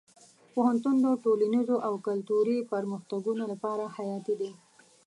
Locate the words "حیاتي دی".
3.95-4.51